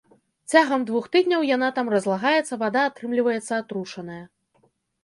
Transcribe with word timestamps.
Цягам 0.53 0.85
двух 0.89 1.09
тыдняў 1.15 1.45
яна 1.49 1.69
там 1.77 1.93
разлагаецца, 1.97 2.53
вада 2.65 2.81
атрымліваецца 2.91 3.53
атручаная. 3.63 4.23